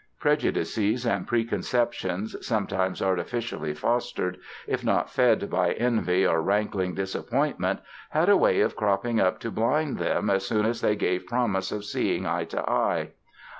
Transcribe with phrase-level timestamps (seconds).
[0.19, 8.27] Prejudices and preconceptions, sometimes artificially fostered, if not fed by envy or rankling disappointment had
[8.27, 11.85] a way of cropping up to blind them as soon as they gave promise of
[11.85, 13.09] seeing eye to eye.